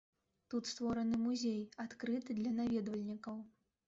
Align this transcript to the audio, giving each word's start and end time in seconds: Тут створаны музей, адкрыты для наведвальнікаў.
Тут 0.51 0.69
створаны 0.69 1.19
музей, 1.25 1.59
адкрыты 1.83 2.37
для 2.39 2.53
наведвальнікаў. 2.61 3.37